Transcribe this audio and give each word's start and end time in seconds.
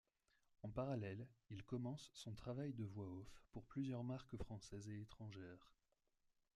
En 0.63 0.67
parallèle 0.71 1.27
il 1.51 1.61
commence 1.63 2.09
son 2.15 2.33
travail 2.33 2.73
de 2.73 2.83
voix-off 2.85 3.43
pour 3.51 3.65
plusieurs 3.65 4.03
marques 4.03 4.35
françaises 4.35 4.89
et 4.89 4.99
étrangères. 5.01 5.71